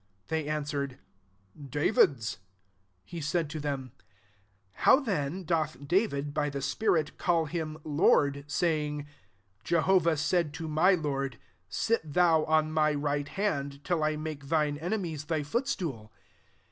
[0.29, 0.97] They an swered,"
[1.79, 2.43] David's." 43
[3.03, 3.91] He said to them,"
[4.85, 9.09] How then doth Da vid, by the spirit, caU him Lord, saying, 44
[9.43, 11.37] * Jehovah said to my Lord,
[11.69, 16.11] Sit thou on my right hand, till I make thine enemies thy footstool